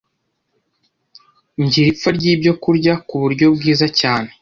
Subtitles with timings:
[1.61, 4.29] Ngira ipfa ry’ibyokurya ku buryo bwiza cyane